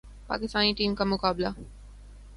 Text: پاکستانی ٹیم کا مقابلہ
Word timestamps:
پاکستانی 0.27 0.73
ٹیم 0.73 0.95
کا 0.95 1.03
مقابلہ 1.03 1.47